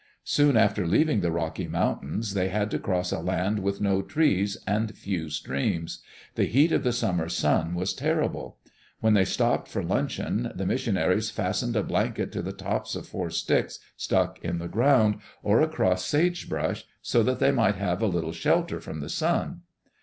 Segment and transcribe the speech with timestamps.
[0.25, 4.57] Soon after leaving the Rocky Mountains they had to cross a land with no trees,
[4.65, 6.01] and few streams.
[6.33, 8.57] The heat of the summer sun was terrible.
[8.99, 13.29] When they stopped for luncheon, the missionaries fastened a blanket to the tops of four
[13.29, 18.07] sticks stuck in the ground, or across sage brush, so that they might have a
[18.07, 19.61] little shelter from the sun.